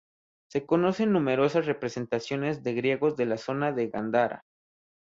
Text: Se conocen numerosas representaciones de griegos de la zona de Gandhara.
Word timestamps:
Se 0.49 0.65
conocen 0.65 1.11
numerosas 1.11 1.67
representaciones 1.67 2.63
de 2.63 2.73
griegos 2.73 3.15
de 3.17 3.27
la 3.27 3.37
zona 3.37 3.71
de 3.71 3.87
Gandhara. 3.89 4.43